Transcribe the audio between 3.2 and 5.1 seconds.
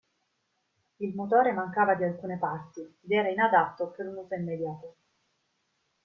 inadatto per un uso immediato.